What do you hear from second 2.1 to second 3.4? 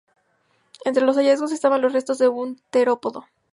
de un terópodo.